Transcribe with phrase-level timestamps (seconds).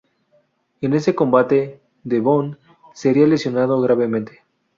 [0.81, 2.57] En ese combate, D-Von
[2.91, 4.43] sería lesionado gravemente.